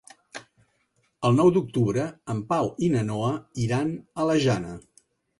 [1.27, 3.29] El nou d'octubre en Pau i na Noa
[3.67, 3.91] iran
[4.23, 4.73] a la Jana.